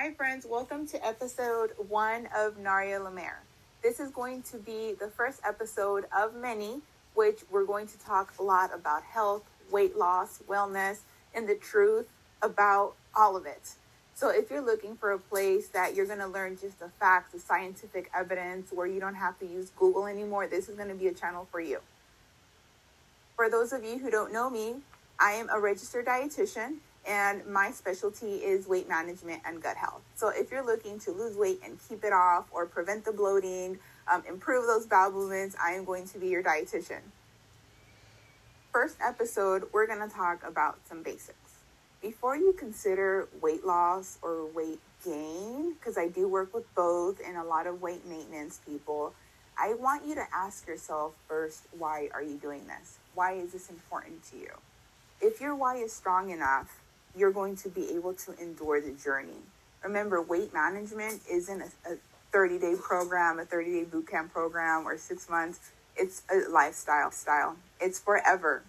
[0.00, 0.46] Hi, friends.
[0.48, 3.42] Welcome to episode one of Naria Lemaire.
[3.82, 6.80] This is going to be the first episode of many,
[7.12, 11.00] which we're going to talk a lot about health, weight loss, wellness,
[11.34, 12.08] and the truth
[12.40, 13.74] about all of it.
[14.14, 17.34] So, if you're looking for a place that you're going to learn just the facts,
[17.34, 20.94] the scientific evidence, where you don't have to use Google anymore, this is going to
[20.94, 21.80] be a channel for you.
[23.36, 24.76] For those of you who don't know me,
[25.18, 26.76] I am a registered dietitian
[27.06, 30.02] and my specialty is weight management and gut health.
[30.14, 33.78] So if you're looking to lose weight and keep it off or prevent the bloating,
[34.10, 37.00] um, improve those bowel movements, I am going to be your dietitian.
[38.72, 41.36] First episode, we're going to talk about some basics.
[42.00, 47.36] Before you consider weight loss or weight gain, because I do work with both and
[47.36, 49.12] a lot of weight maintenance people,
[49.58, 52.98] I want you to ask yourself first, why are you doing this?
[53.14, 54.50] Why is this important to you?
[55.20, 56.80] If your why is strong enough,
[57.16, 59.38] you're going to be able to endure the journey.
[59.82, 61.96] Remember, weight management isn't a, a
[62.32, 65.70] 30 day program, a 30 day boot camp program, or six months.
[65.96, 67.56] It's a lifestyle style.
[67.80, 68.62] It's forever.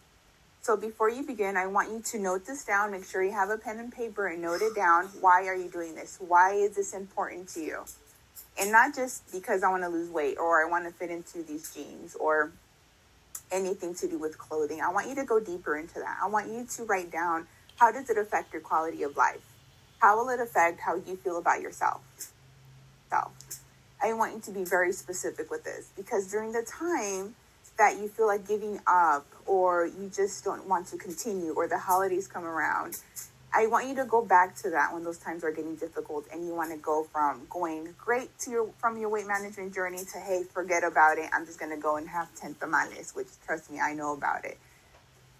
[0.62, 2.92] So before you begin, I want you to note this down.
[2.92, 5.06] Make sure you have a pen and paper and note it down.
[5.20, 6.18] Why are you doing this?
[6.20, 7.80] Why is this important to you?
[8.60, 11.42] And not just because I want to lose weight or I want to fit into
[11.42, 12.52] these jeans or
[13.52, 14.82] anything to do with clothing.
[14.82, 16.18] I want you to go deeper into that.
[16.22, 17.48] I want you to write down
[17.82, 19.42] how does it affect your quality of life?
[19.98, 22.02] How will it affect how you feel about yourself?
[23.10, 23.32] So,
[24.00, 27.34] I want you to be very specific with this because during the time
[27.80, 31.80] that you feel like giving up or you just don't want to continue or the
[31.80, 33.00] holidays come around,
[33.52, 36.46] I want you to go back to that when those times are getting difficult and
[36.46, 40.20] you want to go from going great to your from your weight management journey to
[40.20, 41.32] hey, forget about it.
[41.34, 44.60] I'm just gonna go and have 10 tamales, which trust me, I know about it.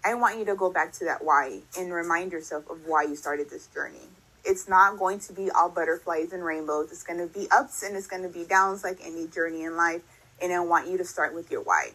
[0.04, 3.16] I want you to go back to that why and remind yourself of why you
[3.16, 4.08] started this journey.
[4.44, 6.92] It's not going to be all butterflies and rainbows.
[6.92, 9.78] It's going to be ups and it's going to be downs like any journey in
[9.78, 10.02] life.
[10.42, 11.92] And I want you to start with your why.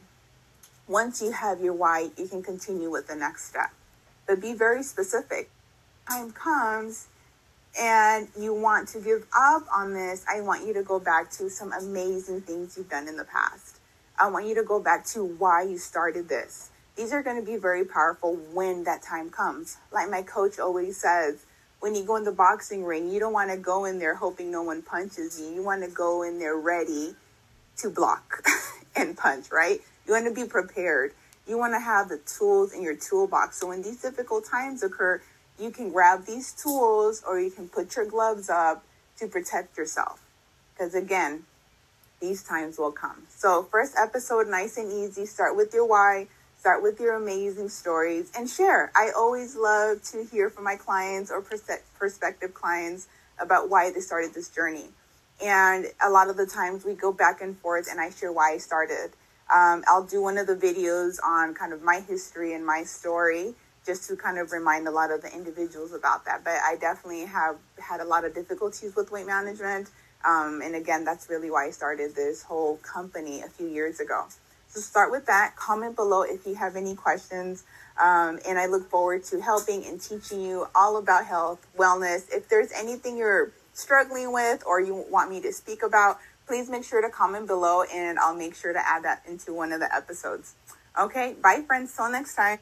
[0.87, 3.71] Once you have your why, you can continue with the next step.
[4.29, 5.51] But be very specific.
[6.09, 7.09] Time comes
[7.79, 11.51] and you want to give up on this, I want you to go back to
[11.51, 13.81] some amazing things you've done in the past.
[14.19, 17.45] I want you to go back to why you started this these are going to
[17.45, 19.77] be very powerful when that time comes.
[19.93, 21.45] Like my coach always says,
[21.81, 24.51] when you go in the boxing ring, you don't want to go in there hoping
[24.51, 25.47] no one punches you.
[25.55, 27.15] You want to go in there ready
[27.79, 28.43] to block
[28.97, 29.81] and punch, right?
[30.07, 31.13] You want to be prepared.
[31.47, 33.61] You want to have the tools in your toolbox.
[33.61, 35.21] So when these difficult times occur,
[35.59, 38.85] you can grab these tools or you can put your gloves up
[39.19, 40.21] to protect yourself.
[40.73, 41.45] Because again,
[42.21, 43.25] these times will come.
[43.29, 45.27] So, first episode, nice and easy.
[45.27, 48.91] Start with your why Start with your amazing stories and share.
[48.97, 53.09] I always love to hear from my clients or prospective clients
[53.39, 54.87] about why they started this journey.
[55.45, 58.55] And a lot of the times we go back and forth and I share why
[58.55, 59.11] I started.
[59.55, 63.55] Um, I'll do one of the videos on kind of my history and my story
[63.85, 66.43] just to kind of remind a lot of the individuals about that.
[66.43, 69.91] But I definitely have had a lot of difficulties with weight management.
[70.25, 74.27] Um, and again, that's really why I started this whole company a few years ago.
[74.69, 75.57] So start with that.
[75.57, 77.65] Comment below if you have any questions.
[77.99, 82.25] Um, and I look forward to helping and teaching you all about health, wellness.
[82.31, 86.85] If there's anything you're struggling with or you want me to speak about, please make
[86.85, 89.95] sure to comment below and I'll make sure to add that into one of the
[89.95, 90.55] episodes.
[90.99, 91.95] Okay, bye, friends.
[91.95, 92.59] Till next time.